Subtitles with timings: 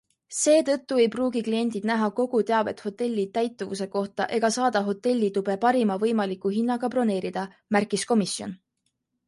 [0.35, 6.55] Seetõttu ei pruugi kliendid näha kogu teavet hotelli täituvuse kohta ega saada hotellitube parima võimaliku
[6.59, 7.47] hinnaga broneerida,
[7.79, 8.61] märkis Komisjon.